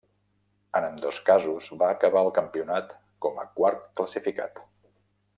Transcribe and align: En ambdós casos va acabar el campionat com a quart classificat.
En 0.77 0.85
ambdós 0.85 1.17
casos 1.27 1.67
va 1.81 1.89
acabar 1.95 2.23
el 2.27 2.31
campionat 2.37 2.95
com 3.27 3.37
a 3.43 3.49
quart 3.59 3.85
classificat. 4.01 4.63